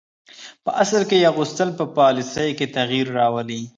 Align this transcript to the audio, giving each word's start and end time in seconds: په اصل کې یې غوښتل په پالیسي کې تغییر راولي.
په 0.63 0.71
اصل 0.83 1.01
کې 1.09 1.17
یې 1.23 1.29
غوښتل 1.37 1.69
په 1.79 1.85
پالیسي 1.97 2.49
کې 2.57 2.73
تغییر 2.77 3.07
راولي. 3.19 3.61